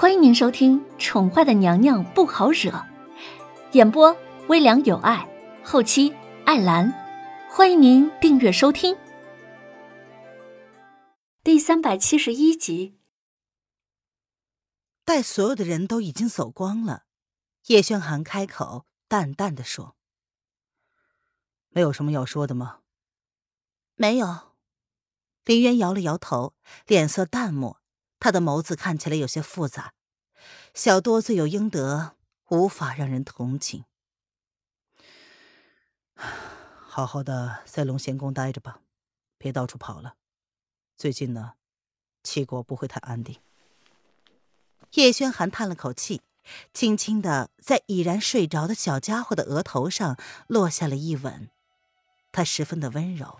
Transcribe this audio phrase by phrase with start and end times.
[0.00, 2.70] 欢迎您收听《宠坏的娘娘不好惹》，
[3.72, 5.28] 演播微凉有爱，
[5.64, 6.14] 后期
[6.46, 6.88] 艾兰。
[7.50, 8.96] 欢迎您订阅收听。
[11.42, 12.96] 第三百七十一集。
[15.04, 17.06] 待所有的人都已经走光了，
[17.66, 19.96] 叶轩寒开口，淡淡的说
[21.70, 22.82] ：“没有什么要说的吗
[23.98, 24.52] ？”“没有。”
[25.44, 26.54] 林渊摇了摇头，
[26.86, 27.80] 脸色淡漠。
[28.20, 29.92] 他的眸子看起来有些复杂，
[30.74, 32.16] 小多罪有应得，
[32.48, 33.84] 无法让人同情。
[36.14, 38.80] 好好的在龙贤宫待着吧，
[39.38, 40.16] 别到处跑了。
[40.96, 41.52] 最近呢，
[42.24, 43.38] 齐国不会太安定。
[44.94, 46.22] 叶轩寒叹了口气，
[46.72, 51.50] 轻轻的在已然睡着的小家伙的额头上落下了一吻，
[52.32, 53.38] 他十分的温柔，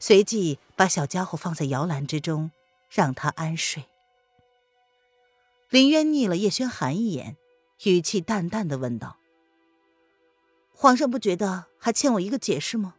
[0.00, 2.52] 随即把小家伙放在摇篮之中，
[2.88, 3.86] 让他安睡。
[5.68, 7.36] 林渊睨了叶轩寒一眼，
[7.84, 9.18] 语气淡淡的问道
[10.72, 12.96] ：“皇上不觉得还欠我一个解释吗？”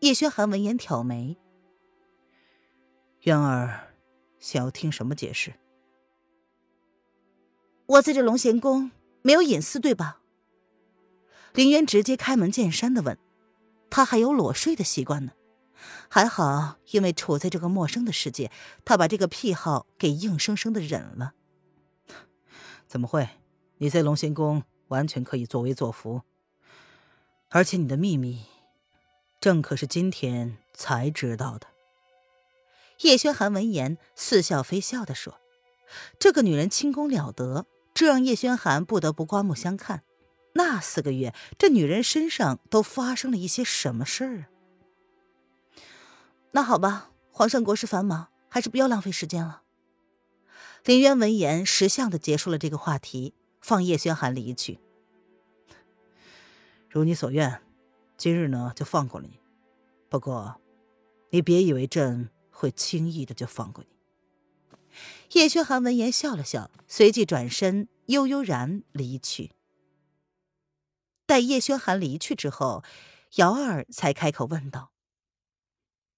[0.00, 1.36] 叶轩寒闻言挑眉
[3.24, 3.92] ：“渊儿，
[4.38, 5.52] 想要听什么解释
[7.84, 10.22] ？”“我在这龙贤宫没有隐私，对吧？”
[11.52, 13.18] 林渊直接开门见山的问
[13.90, 15.32] ：“他还有裸睡的习惯呢。”
[16.08, 18.50] 还好，因为处在这个陌生的世界，
[18.84, 21.34] 他把这个癖好给硬生生的忍了。
[22.86, 23.28] 怎么会？
[23.78, 26.22] 你在龙仙宫完全可以作威作福，
[27.50, 28.44] 而且你的秘密，
[29.40, 31.68] 朕可是今天才知道的。
[33.02, 35.38] 叶轩寒闻言似笑非笑的说
[36.18, 40.02] ：“这个女人轻功了得，这让叶轩寒不得不刮目相看。
[40.54, 44.48] 那四个月，这女人身上都发生了一些什么事儿啊？”
[46.52, 49.62] 那好吧，皇上国事繁忙，还是不要浪费时间了。
[50.84, 54.78] 林渊闻言识相的结束了这个话题，放叶轩寒离去。
[56.88, 57.60] 如你所愿，
[58.16, 59.38] 今日呢就放过了你。
[60.08, 60.60] 不过，
[61.30, 63.90] 你别以为朕会轻易的就放过你。
[65.32, 69.52] 叶轩寒闻言笑了笑，随即转身悠悠然离去。
[71.26, 72.82] 待叶轩寒离去之后，
[73.34, 74.92] 瑶儿才开口问道。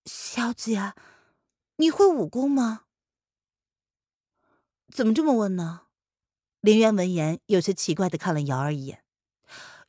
[0.06, 0.94] 小姐，
[1.77, 2.84] 你会武功吗？
[4.93, 5.87] 怎么这么问呢？
[6.61, 9.05] 林渊闻言有些奇怪的看了瑶儿一眼。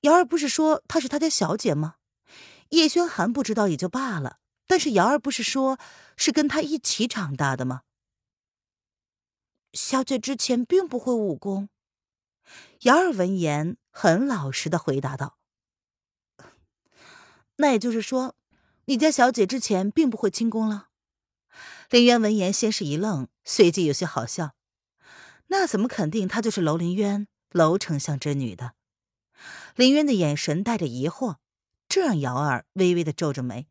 [0.02, 1.96] 瑶儿不是说她是他家小姐吗？
[2.70, 5.80] 叶轩寒不知道也就罢了，但是瑶儿不是说
[6.18, 7.84] 是跟他一起长大的吗？
[9.74, 11.70] 小姐之前并不会武功。
[12.82, 15.38] 瑶儿闻言很老实的回答道
[17.58, 18.36] ：“那也就是说。”
[18.86, 20.88] 你家小姐之前并不会轻功了。
[21.90, 24.52] 林渊闻言，先是一愣，随即有些好笑。
[25.47, 28.74] 那怎么肯定她就是楼林渊，楼丞相之女的？
[29.75, 31.36] 林渊的眼神带着疑惑，
[31.90, 33.68] 这让瑶儿微微的皱着眉。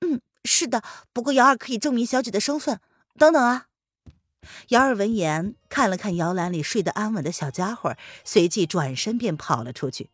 [0.00, 2.80] 嗯，是的，不过瑶儿可以证明小姐的身份。
[3.18, 3.66] 等等啊！
[4.68, 10.10] 瑶儿闻言看了看摇篮里睡得安稳的小家伙，随即转身便跑了出去。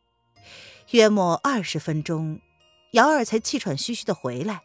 [0.91, 2.41] 约莫二十分钟。
[2.93, 4.63] 瑶儿才气喘吁吁的回来，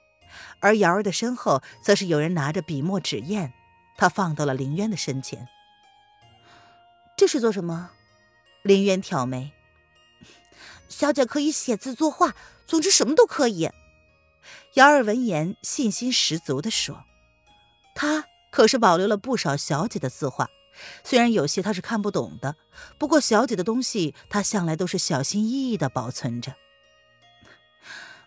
[0.60, 3.52] 而瑶儿的身后则是有人拿着笔墨纸砚，
[3.98, 5.48] 他放到了林渊的身前。
[7.18, 7.92] 这是做什么？
[8.64, 9.52] 林渊挑眉。
[10.88, 12.34] 小姐可以写字作画，
[12.66, 13.70] 总之什么都可以。
[14.76, 17.04] 瑶儿闻言信心十足的说
[17.96, 20.50] ：“他可是保留了不少小姐的字画，
[21.04, 22.56] 虽然有些他是看不懂的，
[22.98, 26.56] 不过小姐的东西他向来都是小心翼翼的保存着。”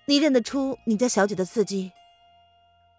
[0.09, 1.91] 你认得出你家小姐的字迹？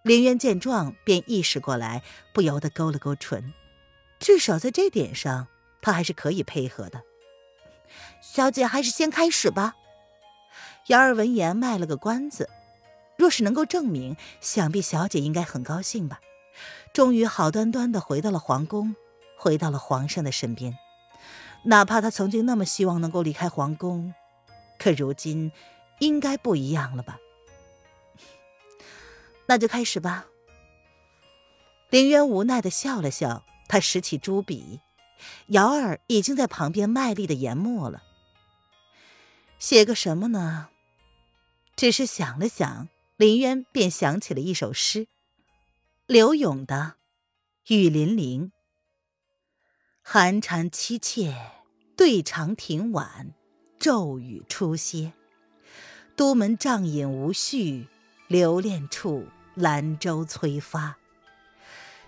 [0.03, 2.03] 林渊见状便意识过来，
[2.34, 3.53] 不由得勾了勾唇。
[4.19, 5.47] 至少在这点上，
[5.81, 7.01] 他还是可以配合的。
[8.22, 9.75] 小姐还是先开始吧。
[10.88, 12.50] 姚儿闻言卖了个关子。
[13.18, 16.19] 若是能够证明，想必小姐应该很高兴吧。
[16.94, 18.95] 终于好端端的回到了皇宫，
[19.38, 20.77] 回到了皇上的身边。
[21.63, 24.13] 哪怕她曾经那么希望能够离开皇宫，
[24.77, 25.54] 可如今……
[25.99, 27.19] 应该不一样了吧？
[29.47, 30.27] 那就开始吧。
[31.89, 34.81] 林渊无奈的笑了笑，他拾起朱笔，
[35.47, 38.03] 瑶儿已经在旁边卖力的研墨了。
[39.57, 40.69] 写个什么呢？
[41.75, 45.07] 只是想了想，林渊便想起了一首诗，
[46.05, 46.95] 柳永的
[47.73, 48.45] 《雨霖铃》
[50.01, 51.35] ：“寒蝉凄切
[51.95, 53.33] 对长亭晚，
[53.79, 55.13] 骤雨初歇。”
[56.18, 57.86] 都门帐饮无绪，
[58.28, 60.98] 留恋处兰舟催发。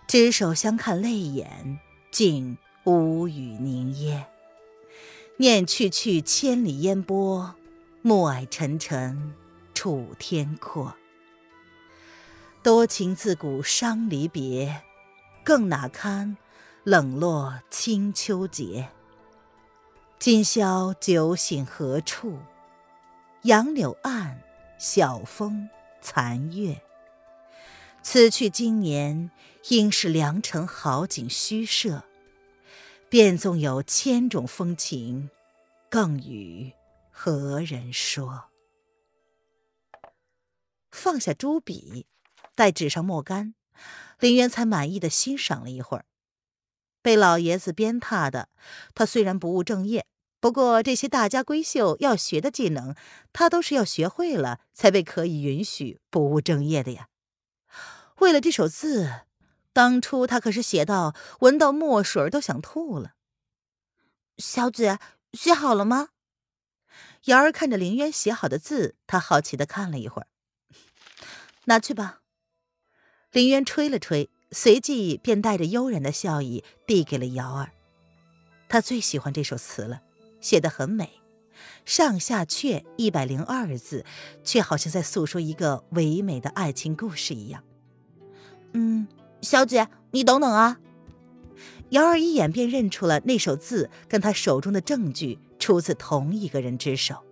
[0.07, 1.79] 执手相看泪眼，
[2.09, 4.25] 竟无语凝噎。
[5.37, 7.53] 念去去千里烟波，
[8.01, 9.35] 暮霭沉沉
[9.75, 10.95] 楚天阔。
[12.63, 14.81] 多情自古伤离别，
[15.43, 16.35] 更哪堪
[16.83, 18.89] 冷落清秋节。
[20.17, 22.39] 今宵酒醒何处？
[23.43, 24.43] 杨柳岸，
[24.77, 25.69] 晓风
[26.01, 26.81] 残月。
[28.01, 29.31] 此去经年，
[29.69, 32.03] 应是良辰好景虚设。
[33.07, 35.29] 便纵有千种风情，
[35.89, 36.73] 更与
[37.09, 38.49] 何人说？
[40.91, 42.05] 放下朱笔，
[42.55, 43.55] 待纸上墨干，
[44.19, 46.05] 林渊才满意的欣赏了一会儿。
[47.01, 48.49] 被老爷子鞭挞的
[48.93, 50.05] 他，虽然不务正业，
[50.39, 52.95] 不过这些大家闺秀要学的技能，
[53.33, 57.07] 他都是要学会了才被可以允许不务正业的呀。
[58.17, 59.21] 为了这首字。
[59.71, 63.13] 当初他可是写到闻到墨水都想吐了。
[64.37, 64.97] 小姐
[65.31, 66.09] 写好了吗？
[67.25, 70.27] 瑶儿看着林渊写好的字，她好奇的看了一会儿。
[71.65, 72.21] 拿去吧。
[73.31, 77.71] 林渊吹了吹，随即便带着悠然的笑意递给了瑶儿。
[78.67, 80.01] 他最喜欢这首词了，
[80.41, 81.21] 写的很美，
[81.85, 84.05] 上下阙一百零二字，
[84.43, 87.63] 却好像在诉说一个唯美的爱情故事一样。
[88.73, 89.07] 嗯。
[89.41, 90.79] 小姐，你等等啊！
[91.91, 97.23] 瑶儿一眼便认出了那首字，跟他手中的证据出自同一个人之手。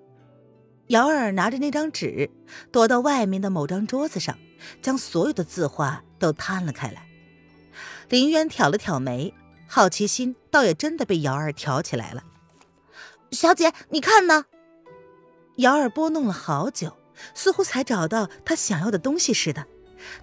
[0.88, 2.30] 瑶儿拿着那张纸，
[2.72, 4.40] 躲到外面的某张桌子上，
[4.82, 7.06] 将所有的字画都摊了开来。
[8.08, 9.34] 林渊挑了挑眉，
[9.68, 12.24] 好奇心倒也真的被瑶儿挑起来了。
[13.32, 14.46] 小姐，你看呢？
[15.58, 16.98] 瑶儿拨弄了好久，
[17.34, 19.66] 似乎才找到他想要的东西似的。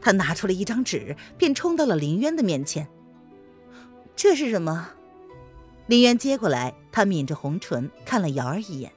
[0.01, 2.89] 他拿出了一张纸，便冲到了林渊的面前。
[4.15, 4.91] 这是什么？
[5.87, 8.93] 林渊接过来，他抿着红唇看了瑶儿一眼，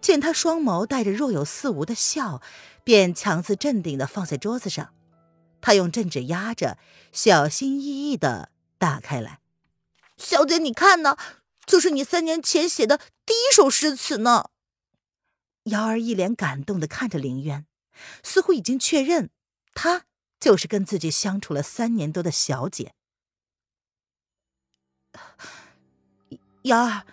[0.00, 2.42] 见他双眸带着若有似无的笑，
[2.82, 4.90] 便强自镇定的放在桌子上。
[5.60, 6.76] 他用镇纸压着，
[7.12, 9.38] 小心翼翼的打开来。
[10.16, 11.16] 小姐，你看呢？
[11.68, 14.48] 就是你三年前写的第一首诗词呢。
[15.64, 17.66] 瑶儿一脸感动的看着林渊，
[18.24, 19.30] 似乎已经确认。
[19.74, 20.06] 她
[20.40, 22.94] 就是跟自己相处了三年多的小姐，
[26.62, 27.04] 瑶儿，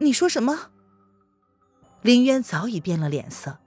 [0.00, 0.72] 你说什么？
[2.02, 3.60] 林渊早已变了脸色，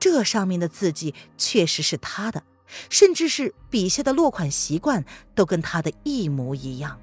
[0.00, 2.44] 这上面的字迹确实是他的，
[2.88, 5.04] 甚至是笔下的落款习惯
[5.34, 6.98] 都跟他的一模一样，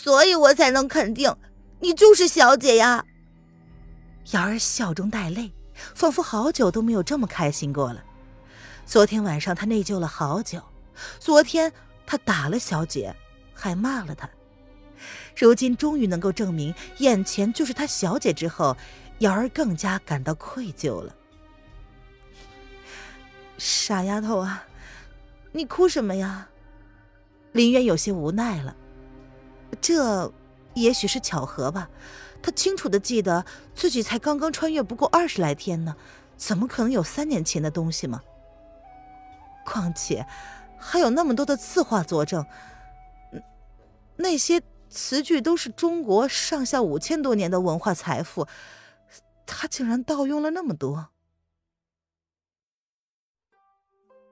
[0.00, 1.34] 所以我才能肯定
[1.80, 3.04] 你就是小姐呀。
[4.30, 5.50] 瑶儿笑中带泪，
[5.92, 8.04] 仿佛好久都没有这么开心过了。
[8.86, 10.62] 昨天晚上她内疚了好久，
[11.18, 11.72] 昨天
[12.06, 13.12] 她打了小姐，
[13.52, 14.30] 还骂了她。
[15.36, 18.76] 如今终于能够证明眼前就是她小姐之后，
[19.18, 21.12] 瑶儿更加感到愧疚了。
[23.58, 24.64] 傻丫头啊，
[25.50, 26.48] 你哭什么呀？
[27.50, 28.76] 林渊有些无奈了。
[29.80, 30.32] 这
[30.74, 31.88] 也许是巧合吧，
[32.42, 33.44] 他清楚的记得
[33.74, 35.96] 自己才刚刚穿越不过二十来天呢，
[36.36, 38.22] 怎么可能有三年前的东西吗？
[39.64, 40.26] 况且，
[40.78, 42.46] 还有那么多的字画佐证，
[44.16, 48.46] 那些词句都是中国上下五千多年的文化财富，
[49.44, 51.08] 他竟然盗用了那么多。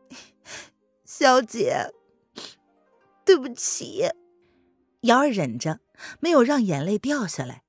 [1.05, 1.93] 小姐，
[3.25, 4.09] 对不起。
[5.07, 5.81] 瑶儿忍着，
[6.21, 7.63] 没有让眼泪掉下来，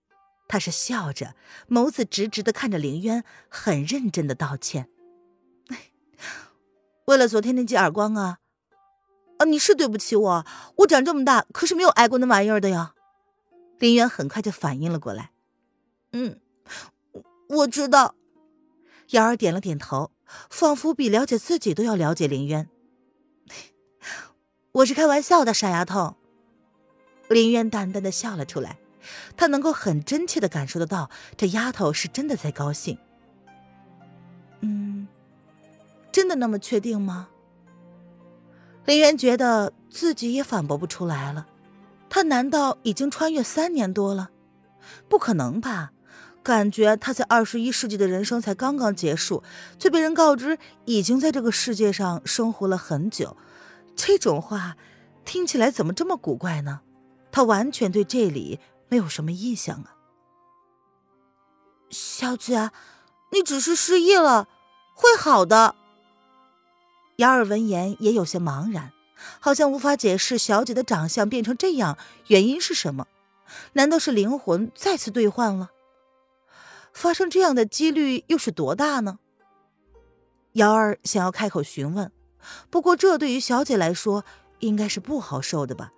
[0.48, 1.36] 她是笑着，
[1.70, 4.90] 眸子直直的看着凌渊，很认真的道歉。
[7.06, 8.40] 为了昨天那记耳光啊，
[9.38, 10.46] 啊，你是对不起我，
[10.78, 12.94] 我长这么大可是没有挨过那玩意儿的呀。
[13.80, 15.32] 林渊很快就反应了过来，
[16.12, 16.40] 嗯，
[17.50, 18.16] 我知道。
[19.12, 20.12] 瑶儿点了点头，
[20.50, 22.68] 仿佛比了解自己都要了解林渊。
[24.74, 26.18] 我是开玩笑的，傻丫头。
[27.30, 28.78] 林渊淡淡的笑了出来，
[29.36, 32.98] 他能够很真切的感受得到，这丫头是真的在高兴。
[34.62, 35.08] 嗯。
[36.10, 37.30] 真的那么确定吗？
[38.86, 41.46] 林渊觉得自己也反驳不出来了。
[42.10, 44.32] 他难道已经穿越三年多了？
[45.08, 45.92] 不可能吧？
[46.42, 49.44] 感觉他在二十一世纪的人生才刚刚结束，
[49.78, 53.38] 却被人告知已经在这个世界上生活了很久。
[53.96, 54.76] 这种话
[55.24, 56.82] 听起来怎么这么古怪呢？
[57.38, 59.94] 他完全对这里没有什么印象啊。
[61.92, 62.72] 小姐，
[63.32, 64.48] 你只是失忆了，
[64.96, 65.76] 会好的。
[67.18, 68.92] 瑶儿闻言也有些茫然，
[69.40, 73.06] 好像无法解释小姐的长相变成这样，原因是什么？
[73.74, 75.70] 难道是灵魂再次兑换了？
[76.92, 79.20] 发生这样的几率又是多大呢？
[80.54, 82.12] 瑶儿想要开口询问，
[82.72, 84.26] 不过这对于小姐来说
[84.58, 85.92] 应该是不好受的吧。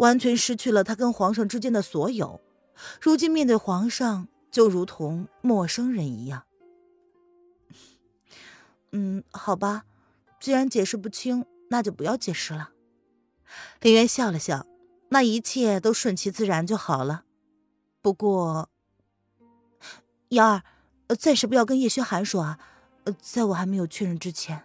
[0.00, 2.40] 完全失去了他跟皇上之间的所有，
[3.00, 6.44] 如今面对皇上就如同陌生人一样。
[8.92, 9.84] 嗯，好吧，
[10.40, 12.70] 既然解释不清，那就不要解释了。
[13.82, 14.66] 林渊笑了笑，
[15.10, 17.24] 那一切都顺其自然就好了。
[18.00, 18.70] 不过，
[20.30, 20.62] 瑶儿，
[21.18, 22.58] 暂时不要跟叶轩寒说啊，
[23.20, 24.64] 在我还没有确认之前。